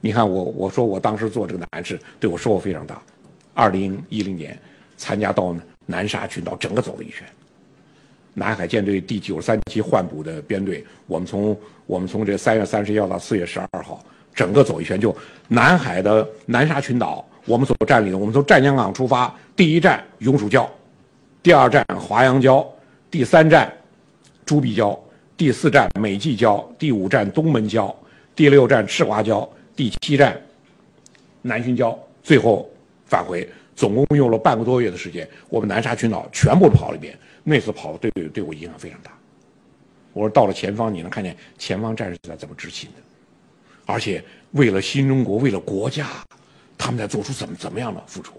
[0.00, 3.00] 你看我我说我当时做这个南事对我收获非常大。
[3.52, 4.58] 二零一零年
[4.96, 5.54] 参加到
[5.86, 7.26] 南沙群岛，整个走了一圈。
[8.32, 14.02] 南海舰队第九十三期换补的编队，我们从我们从这三月三十一号到四月十二号，
[14.32, 15.14] 整个走一圈，就
[15.48, 20.66] 南海的南沙群岛，我们所占领的，我们从湛江港出发，第一站永暑礁，
[21.42, 22.64] 第二站华阳礁，
[23.10, 23.70] 第三站
[24.46, 24.96] 朱碧礁，
[25.36, 27.92] 第四站美济礁，第五站东门礁，
[28.36, 29.46] 第六站赤华礁，
[29.80, 30.38] 第七站
[31.40, 32.70] 南巡礁，最后
[33.06, 37.18] 返回，总共用了半个多月的时间，我们南沙群岛全部跑了一遍。
[37.42, 39.10] 那次跑对对我影响非常大。
[40.12, 42.96] 我说到了前方，你能看见前方战士在怎么执勤的，
[43.86, 46.08] 而且为了新中国，为了国家，
[46.76, 48.34] 他们在做出怎么怎么样的付出。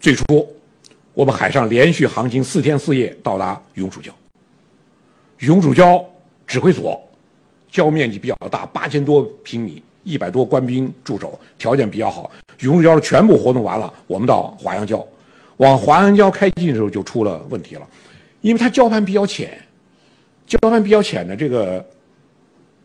[0.00, 0.52] 最初，
[1.14, 4.10] 我们海上连续航行四天四夜，到达永暑礁。
[5.38, 6.04] 永暑礁
[6.44, 7.00] 指挥所，
[7.72, 12.30] 礁面积比较大，八千多平米，一百多官兵驻守，条件比较好。
[12.60, 15.04] 永暑礁全部活动完了，我们到华阳礁。
[15.58, 17.86] 往华阳礁开进的时候就出了问题了，
[18.40, 19.58] 因为它礁盘比较浅，
[20.48, 21.86] 礁盘比较浅的这个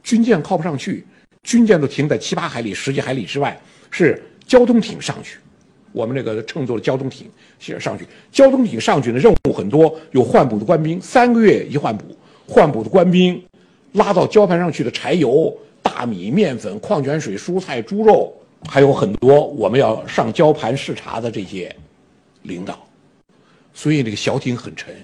[0.04, 1.06] 军舰靠不上去，
[1.44, 3.58] 军舰都停在七八海里、十几海里之外，
[3.92, 5.38] 是交通艇上去。
[5.94, 12.04] 我们这个乘坐的交通艇先上去，交通艇上去的任务很多，有换补的官兵，三个月一换补，
[12.46, 13.42] 换补的官兵
[13.96, 18.34] 拉到礁盘上去的柴油、大米、面粉、矿泉水、蔬菜、猪肉，
[18.70, 21.76] 还有很多我们要上礁盘视察的这些。
[22.48, 22.88] 领导，
[23.74, 24.96] 所以这个小艇很沉。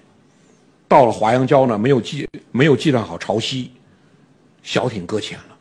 [0.88, 3.70] 到了华阳礁呢，没有计没有计算好潮汐，
[4.62, 5.58] 小艇搁浅了，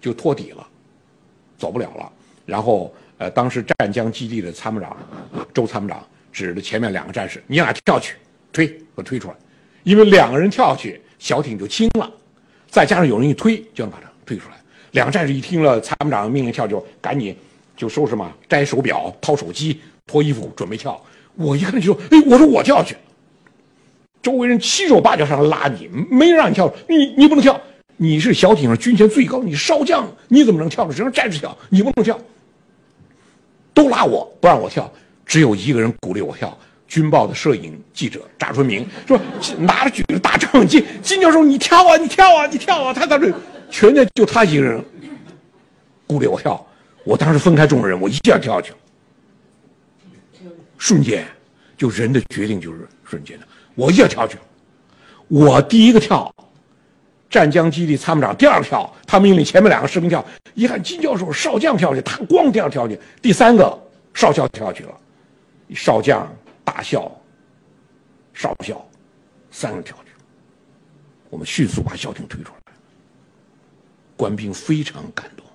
[0.00, 0.66] 就托底了，
[1.58, 2.10] 走不了了。
[2.46, 4.96] 然后，呃，当时湛江基地的参谋长
[5.52, 8.14] 周参谋长指着前面两个战士：“你俩跳去，
[8.50, 9.34] 推，我推出来。”
[9.84, 12.10] 因为两个人跳去，小艇就轻了，
[12.68, 14.56] 再加上有人一推，就能把它推出来。
[14.90, 17.34] 两个战士一听了参谋长命令跳，就赶紧
[17.76, 19.80] 就收拾嘛，摘手表，掏手机。
[20.04, 21.00] 脱衣服准备跳，
[21.36, 22.96] 我一看就说：“哎，我说我跳去。”
[24.20, 27.58] 周围人七手八脚上来拉你，没人让你跳，你你不能跳，
[27.98, 30.92] 你是小艇上军衔最高，你少将，你怎么能跳呢？
[30.92, 32.18] 只能战士跳，你不能跳。
[33.72, 34.92] 都拉我不让我跳，
[35.24, 36.58] 只有一个人鼓励我跳。
[36.92, 39.18] 军报的摄影记者查春明说
[39.56, 43.32] ：“拿着举着大证金，金教授你跳啊，你跳啊，你跳啊！”他在这，
[43.70, 44.84] 全家就他一个人
[46.06, 46.62] 鼓励我跳。
[47.04, 48.74] 我当时分开众人，我一下跳下去。
[50.76, 51.26] 瞬间，
[51.78, 53.46] 就人的决定就是瞬间的。
[53.74, 54.38] 我一下跳下去，
[55.28, 56.30] 我第一个跳，
[57.30, 60.22] 湛江基地参谋长第二个跳，他命令前面两个士兵跳。
[60.52, 63.82] 一看金教授少将跳下去，他咣第二跳去，第三个
[64.12, 64.90] 少校跳下去了，
[65.74, 66.30] 少将、
[66.64, 67.10] 大校、
[68.32, 68.84] 少校，
[69.50, 70.12] 三个跳去。
[71.30, 72.72] 我们迅速把小艇推出来，
[74.16, 75.46] 官兵非常感动。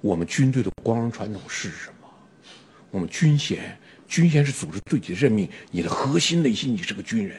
[0.00, 2.08] 我们军队的光荣传统是什么？
[2.90, 3.76] 我们军衔。
[4.08, 7.36] 军衔是组织对你的任命，你的核心内心你是个军人，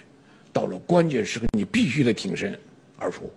[0.52, 2.60] 到了关键时刻你必须得挺身
[2.98, 3.32] 而出。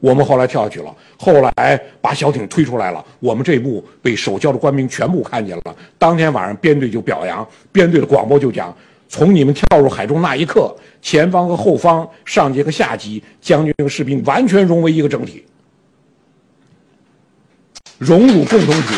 [0.00, 5.76] 我们后来跳下去了，后来把小艇推出来了，我们这一幕被守礁的官兵全部看见了。
[5.98, 8.74] 当天晚上编队就表扬，编队的广播就讲：
[9.08, 15.44] 从你们跳入海中那一刻，前方和后方、上级和下级、将军和士兵完全融为一个整体，
[17.98, 18.94] 荣辱共同体。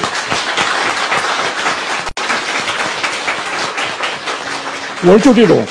[5.03, 5.63] 我说就这种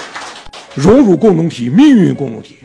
[0.75, 2.57] 荣辱共同体、命运共同体，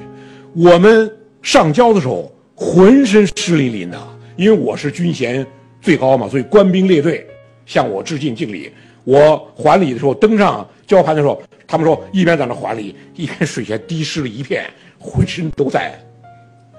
[0.55, 1.11] 我们
[1.43, 3.99] 上交的时候浑身湿淋淋的，
[4.37, 5.45] 因为我是军衔
[5.81, 7.27] 最高嘛，所以官兵列队
[7.65, 8.71] 向我致敬敬礼。
[9.03, 14.69] 我还礼的时候，登上交盘的时候，他们说一边在那还礼，一边水下滴湿了一片，
[14.99, 15.97] 浑身都在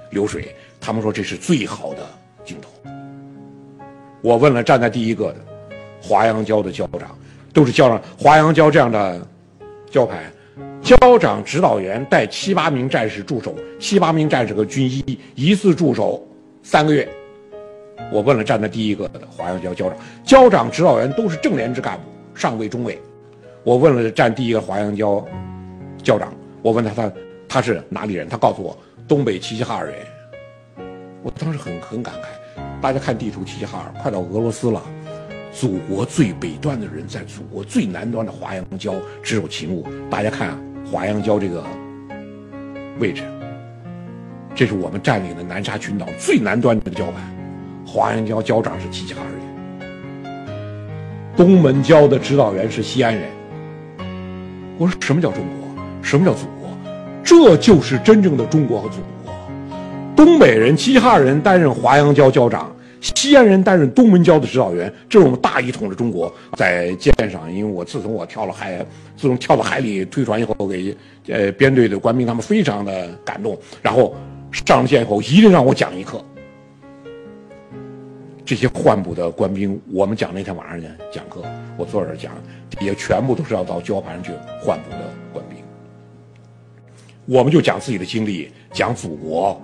[0.09, 0.53] 流水。
[0.81, 1.99] 他们说这是最好的
[2.43, 2.69] 镜头。
[4.21, 5.37] 我问了站在第一个的
[6.01, 7.17] 华阳礁的礁长，
[7.53, 9.25] 都是礁长，华阳礁这样的。
[9.89, 10.29] 交牌，
[10.81, 16.21] 交长指导员带七八名战士驻守，七八名战士和军医一次驻守
[16.63, 17.07] 三个月。
[18.11, 22.03] 我问了站在第一个的华阳礁交长，交长指导员都是正连职干部，
[22.33, 22.99] 上尉、中尉。
[23.63, 25.23] 我问了站第一个华阳礁
[26.01, 27.11] 交长，我问他他
[27.47, 28.27] 他是哪里人？
[28.27, 28.75] 他告诉我
[29.07, 29.99] 东北齐齐哈尔人。
[31.21, 34.81] 我当时很很感慨，大家看地图，齐齐哈尔快到俄罗斯了。
[35.53, 39.85] 祖国最北端的人，在祖国最南端的华阳礁只有勤务。
[40.09, 40.57] 大家看
[40.89, 41.63] 华阳礁这个
[42.99, 43.21] 位置，
[44.55, 47.21] 这是我们占领的南沙群岛最南端的礁盘。
[47.85, 49.29] 华阳礁礁长是齐齐哈尔
[50.33, 53.29] 人，东门礁的指导员是西安人。
[54.81, 55.83] 我说什么叫中国？
[56.01, 56.67] 什么叫祖国？
[57.23, 59.31] 这就是真正的中国和祖国。
[60.15, 62.75] 东北人齐齐哈尔人担任华阳礁礁长。
[62.99, 66.33] 西安人担任东门礁的指导员，这是我们大一统的中国。
[66.55, 68.79] 在舰上，因为我自从我跳了海，
[69.15, 70.97] 自从跳到海里推船以后，给
[71.27, 73.55] 呃编队的官兵他们非常的感动。
[73.83, 74.15] 然后
[74.51, 76.23] 上了舰以后，一定让我讲一课。
[78.51, 81.41] 这些换补的官兵，我们讲那天晚上呢讲课，
[81.77, 82.33] 我坐这儿讲，
[82.81, 84.97] 也全部都是要到礁盘上去换补的
[85.31, 85.57] 官兵。
[87.25, 89.61] 我们就讲自己的经历，讲祖国，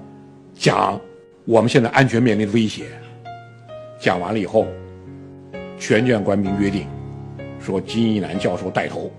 [0.55, 0.97] 讲
[1.43, 2.85] 我们现在安全面临的威胁。
[3.99, 4.65] 讲完了以后，
[5.77, 6.87] 全舰官兵约定，
[7.59, 9.11] 说金一南教授带头，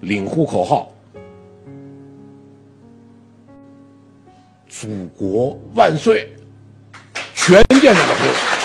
[0.00, 0.92] 领呼口号
[4.66, 6.28] ：“祖国万岁！”
[7.32, 8.57] 全舰上的呼。